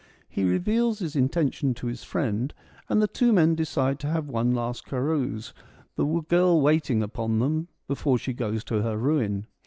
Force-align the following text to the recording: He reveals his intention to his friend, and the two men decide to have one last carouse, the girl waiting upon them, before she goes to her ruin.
He 0.27 0.43
reveals 0.45 0.97
his 0.97 1.15
intention 1.15 1.75
to 1.75 1.85
his 1.85 2.03
friend, 2.03 2.55
and 2.89 2.99
the 2.99 3.07
two 3.07 3.31
men 3.31 3.53
decide 3.53 3.99
to 3.99 4.07
have 4.07 4.27
one 4.27 4.49
last 4.49 4.83
carouse, 4.87 5.53
the 5.95 6.21
girl 6.27 6.59
waiting 6.59 7.03
upon 7.03 7.37
them, 7.37 7.67
before 7.87 8.17
she 8.17 8.33
goes 8.33 8.63
to 8.63 8.81
her 8.81 8.97
ruin. 8.97 9.45